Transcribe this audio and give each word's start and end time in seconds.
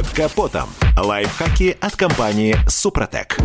Под 0.00 0.08
капотом. 0.12 0.70
Лайфхаки 0.96 1.76
от 1.78 1.94
компании 1.94 2.56
«Супротек». 2.70 3.36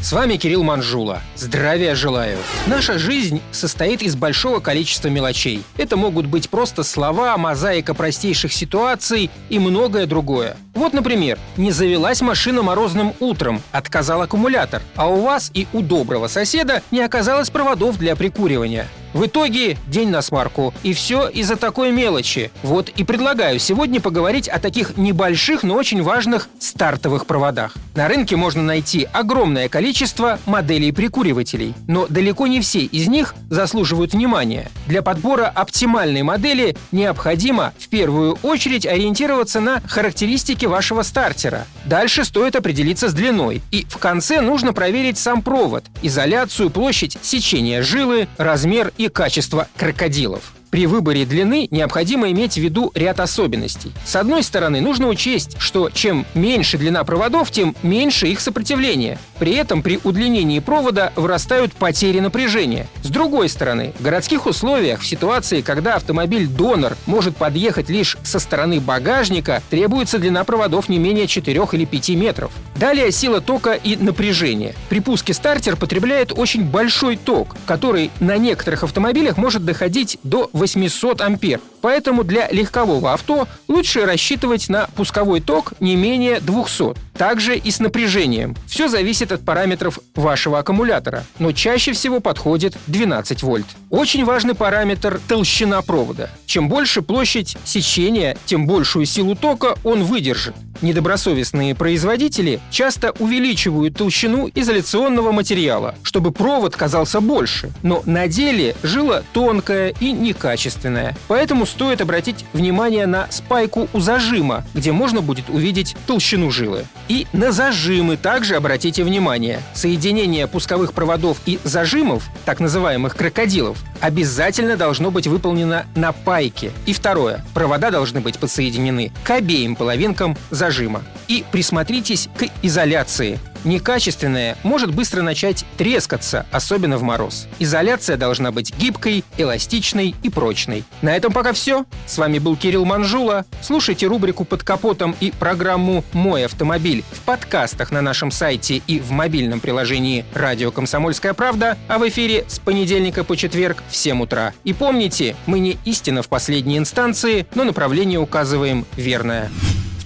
С 0.00 0.12
вами 0.12 0.36
Кирилл 0.36 0.62
Манжула. 0.62 1.20
Здравия 1.34 1.96
желаю. 1.96 2.38
Наша 2.68 3.00
жизнь 3.00 3.42
состоит 3.50 4.00
из 4.00 4.14
большого 4.14 4.60
количества 4.60 5.08
мелочей. 5.08 5.64
Это 5.76 5.96
могут 5.96 6.26
быть 6.26 6.50
просто 6.50 6.84
слова, 6.84 7.36
мозаика 7.36 7.94
простейших 7.94 8.52
ситуаций 8.52 9.28
и 9.48 9.58
многое 9.58 10.06
другое. 10.06 10.56
Вот, 10.74 10.92
например, 10.92 11.36
не 11.56 11.72
завелась 11.72 12.20
машина 12.20 12.62
морозным 12.62 13.12
утром, 13.18 13.60
отказал 13.72 14.22
аккумулятор, 14.22 14.82
а 14.94 15.08
у 15.08 15.20
вас 15.20 15.50
и 15.52 15.66
у 15.72 15.80
доброго 15.80 16.28
соседа 16.28 16.80
не 16.92 17.00
оказалось 17.00 17.50
проводов 17.50 17.98
для 17.98 18.14
прикуривания. 18.14 18.86
В 19.14 19.26
итоге 19.26 19.78
день 19.86 20.10
на 20.10 20.20
смарку. 20.22 20.74
И 20.82 20.92
все 20.92 21.28
из-за 21.28 21.56
такой 21.56 21.92
мелочи. 21.92 22.50
Вот 22.64 22.88
и 22.88 23.04
предлагаю 23.04 23.60
сегодня 23.60 24.00
поговорить 24.00 24.48
о 24.48 24.58
таких 24.58 24.96
небольших, 24.96 25.62
но 25.62 25.76
очень 25.76 26.02
важных 26.02 26.48
стартовых 26.58 27.24
проводах. 27.24 27.76
На 27.94 28.08
рынке 28.08 28.34
можно 28.34 28.62
найти 28.62 29.06
огромное 29.12 29.68
количество 29.68 30.40
моделей 30.46 30.90
прикуривателей, 30.90 31.74
но 31.86 32.06
далеко 32.08 32.48
не 32.48 32.60
все 32.60 32.80
из 32.80 33.06
них 33.06 33.36
заслуживают 33.50 34.14
внимания. 34.14 34.70
Для 34.88 35.00
подбора 35.00 35.46
оптимальной 35.46 36.22
модели 36.22 36.76
необходимо 36.90 37.72
в 37.78 37.88
первую 37.88 38.36
очередь 38.42 38.84
ориентироваться 38.84 39.60
на 39.60 39.80
характеристики 39.86 40.66
вашего 40.66 41.02
стартера. 41.02 41.66
Дальше 41.84 42.24
стоит 42.24 42.56
определиться 42.56 43.08
с 43.08 43.14
длиной. 43.14 43.62
И 43.70 43.86
в 43.88 43.98
конце 43.98 44.40
нужно 44.40 44.72
проверить 44.72 45.18
сам 45.18 45.40
провод, 45.40 45.84
изоляцию, 46.02 46.70
площадь 46.70 47.16
сечения 47.22 47.82
жилы, 47.82 48.26
размер 48.38 48.92
и 48.96 49.08
качество 49.08 49.68
крокодилов. 49.76 50.52
При 50.74 50.86
выборе 50.86 51.24
длины 51.24 51.68
необходимо 51.70 52.32
иметь 52.32 52.54
в 52.54 52.56
виду 52.56 52.90
ряд 52.96 53.20
особенностей. 53.20 53.92
С 54.04 54.16
одной 54.16 54.42
стороны, 54.42 54.80
нужно 54.80 55.06
учесть, 55.06 55.54
что 55.60 55.88
чем 55.88 56.26
меньше 56.34 56.78
длина 56.78 57.04
проводов, 57.04 57.52
тем 57.52 57.76
меньше 57.84 58.26
их 58.26 58.40
сопротивление. 58.40 59.20
При 59.38 59.54
этом 59.54 59.84
при 59.84 60.00
удлинении 60.02 60.58
провода 60.58 61.12
вырастают 61.14 61.74
потери 61.74 62.18
напряжения. 62.18 62.88
С 63.04 63.08
другой 63.08 63.48
стороны, 63.50 63.92
в 64.00 64.02
городских 64.02 64.46
условиях, 64.46 65.02
в 65.02 65.06
ситуации, 65.06 65.60
когда 65.60 65.94
автомобиль-донор 65.94 66.96
может 67.06 67.36
подъехать 67.36 67.88
лишь 67.88 68.18
со 68.24 68.40
стороны 68.40 68.80
багажника, 68.80 69.62
требуется 69.70 70.18
длина 70.18 70.42
проводов 70.42 70.88
не 70.88 70.98
менее 70.98 71.28
4 71.28 71.68
или 71.70 71.84
5 71.84 72.08
метров. 72.16 72.50
Далее 72.74 73.12
сила 73.12 73.40
тока 73.40 73.74
и 73.74 73.94
напряжение. 73.94 74.74
При 74.88 74.98
пуске 74.98 75.34
стартер 75.34 75.76
потребляет 75.76 76.32
очень 76.36 76.64
большой 76.64 77.16
ток, 77.16 77.54
который 77.64 78.10
на 78.18 78.38
некоторых 78.38 78.82
автомобилях 78.82 79.36
может 79.36 79.64
доходить 79.64 80.18
до 80.24 80.50
800 80.64 81.20
ампер. 81.20 81.60
Поэтому 81.82 82.24
для 82.24 82.48
легкового 82.50 83.12
авто 83.12 83.46
лучше 83.68 84.06
рассчитывать 84.06 84.70
на 84.70 84.86
пусковой 84.96 85.42
ток 85.42 85.74
не 85.78 85.94
менее 85.94 86.40
200. 86.40 86.94
Также 87.18 87.58
и 87.58 87.70
с 87.70 87.80
напряжением. 87.80 88.56
Все 88.66 88.88
зависит 88.88 89.30
от 89.30 89.44
параметров 89.44 89.98
вашего 90.14 90.58
аккумулятора, 90.58 91.24
но 91.38 91.52
чаще 91.52 91.92
всего 91.92 92.20
подходит 92.20 92.76
12 92.86 93.42
вольт. 93.42 93.66
Очень 93.90 94.24
важный 94.24 94.54
параметр– 94.54 95.20
толщина 95.28 95.82
провода. 95.82 96.30
Чем 96.46 96.70
больше 96.70 97.02
площадь 97.02 97.58
сечения, 97.64 98.38
тем 98.46 98.66
большую 98.66 99.04
силу 99.04 99.36
тока 99.36 99.74
он 99.84 100.04
выдержит. 100.04 100.54
Недобросовестные 100.82 101.74
производители 101.74 102.60
часто 102.70 103.12
увеличивают 103.18 103.96
толщину 103.96 104.50
изоляционного 104.54 105.32
материала, 105.32 105.94
чтобы 106.02 106.30
провод 106.30 106.76
казался 106.76 107.20
больше, 107.20 107.70
но 107.82 108.02
на 108.06 108.28
деле 108.28 108.74
жила 108.82 109.22
тонкая 109.32 109.94
и 110.00 110.12
некачественная. 110.12 111.16
Поэтому 111.28 111.66
стоит 111.66 112.00
обратить 112.00 112.44
внимание 112.52 113.06
на 113.06 113.26
спайку 113.30 113.88
у 113.92 114.00
зажима, 114.00 114.64
где 114.74 114.92
можно 114.92 115.20
будет 115.20 115.48
увидеть 115.48 115.96
толщину 116.06 116.50
жилы. 116.50 116.84
И 117.08 117.26
на 117.32 117.52
зажимы 117.52 118.16
также 118.16 118.56
обратите 118.56 119.04
внимание. 119.04 119.60
Соединение 119.74 120.46
пусковых 120.46 120.92
проводов 120.92 121.38
и 121.46 121.58
зажимов, 121.64 122.24
так 122.44 122.60
называемых 122.60 123.16
крокодилов, 123.16 123.78
обязательно 124.00 124.76
должно 124.76 125.10
быть 125.10 125.26
выполнено 125.26 125.86
на 125.94 126.12
пайке. 126.12 126.72
И 126.86 126.92
второе. 126.92 127.44
Провода 127.54 127.90
должны 127.90 128.20
быть 128.20 128.38
подсоединены 128.38 129.12
к 129.24 129.30
обеим 129.30 129.76
половинкам 129.76 130.36
зажима. 130.64 131.02
И 131.28 131.44
присмотритесь 131.52 132.28
к 132.38 132.46
изоляции. 132.62 133.38
Некачественная 133.64 134.56
может 134.62 134.94
быстро 134.94 135.22
начать 135.22 135.64
трескаться, 135.78 136.46
особенно 136.52 136.98
в 136.98 137.02
мороз. 137.02 137.46
Изоляция 137.58 138.18
должна 138.18 138.50
быть 138.50 138.76
гибкой, 138.76 139.24
эластичной 139.38 140.14
и 140.22 140.28
прочной. 140.28 140.84
На 141.00 141.16
этом 141.16 141.32
пока 141.32 141.52
все. 141.54 141.86
С 142.06 142.18
вами 142.18 142.38
был 142.38 142.56
Кирилл 142.56 142.84
Манжула. 142.84 143.46
Слушайте 143.62 144.06
рубрику 144.06 144.44
«Под 144.44 144.62
капотом» 144.62 145.16
и 145.18 145.30
программу 145.30 146.04
«Мой 146.12 146.44
автомобиль» 146.44 147.04
в 147.10 147.20
подкастах 147.20 147.90
на 147.90 148.02
нашем 148.02 148.30
сайте 148.30 148.82
и 148.86 149.00
в 149.00 149.10
мобильном 149.10 149.60
приложении 149.60 150.26
«Радио 150.34 150.70
Комсомольская 150.70 151.32
правда», 151.32 151.78
а 151.88 151.98
в 151.98 152.06
эфире 152.08 152.44
с 152.48 152.58
понедельника 152.58 153.24
по 153.24 153.34
четверг 153.34 153.82
в 153.88 153.96
7 153.96 154.22
утра. 154.22 154.52
И 154.64 154.74
помните, 154.74 155.36
мы 155.46 155.58
не 155.58 155.78
истина 155.86 156.22
в 156.22 156.28
последней 156.28 156.76
инстанции, 156.76 157.46
но 157.54 157.64
направление 157.64 158.18
указываем 158.18 158.84
верное. 158.96 159.50